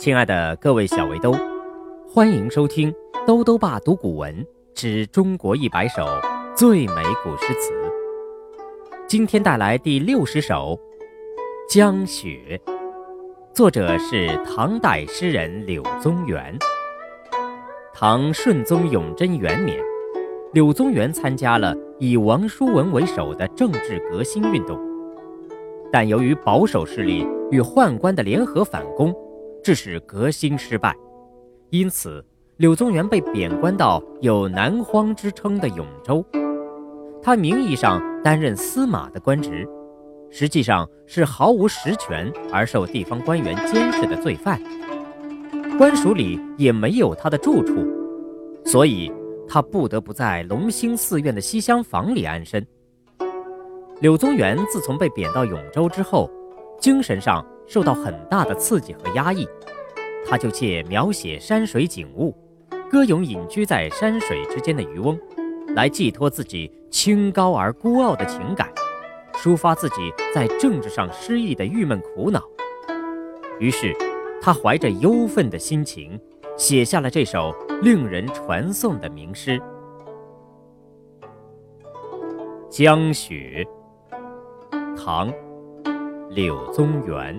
[0.00, 1.34] 亲爱的各位小围兜，
[2.08, 2.90] 欢迎收听
[3.26, 4.34] 《兜兜爸读古文
[4.74, 6.06] 之中国一百首
[6.56, 7.70] 最美古诗词》。
[9.06, 10.74] 今天带来第六十首
[11.68, 12.58] 《江雪》，
[13.52, 16.58] 作者是唐代诗人柳宗元。
[17.92, 19.78] 唐顺宗永贞元年，
[20.54, 24.80] 柳宗元参加了以王叔文为首的政治革新运动，
[25.92, 29.14] 但由于保守势力与宦官的联合反攻，
[29.62, 30.94] 致使革新失败。
[31.70, 32.24] 因此，
[32.56, 36.24] 柳宗元被贬官到有南荒之称的永州。
[37.22, 39.68] 他名义上担任司马的官职，
[40.30, 44.60] 实际上是毫无实权而受地方官员监视的罪犯。
[45.78, 47.86] 官署里也没有他的住处，
[48.64, 49.12] 所以
[49.48, 52.66] 他不得不在隆兴寺院的西厢房里安身。
[54.00, 56.30] 柳宗元自从被贬到永州之后，
[56.78, 59.48] 精神上受到很大的刺激和压抑，
[60.26, 62.34] 他就借描写山水景物，
[62.90, 65.16] 歌咏隐居在山水之间的渔翁，
[65.76, 68.68] 来寄托自己清高而孤傲的情感，
[69.34, 72.42] 抒发自己在政治上失意的郁闷苦恼。
[73.58, 73.94] 于是。
[74.42, 76.18] 他怀着忧愤的心情，
[76.56, 79.60] 写下了这首令人传颂的名诗
[82.70, 83.68] 《江雪》。
[84.96, 85.30] 唐·
[86.30, 87.38] 柳宗元。